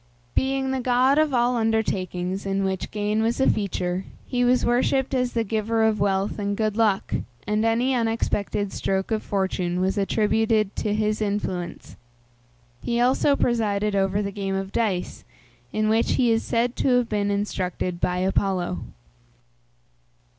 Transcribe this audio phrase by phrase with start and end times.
[0.33, 5.13] Being the god of all undertakings in which gain was a feature, he was worshipped
[5.13, 7.13] as the giver of wealth and good luck,
[7.45, 11.97] and any unexpected stroke of fortune was attributed to his influence.
[12.81, 15.23] He also presided over the game of dice,
[15.71, 18.79] in which he is said to have been instructed by Apollo.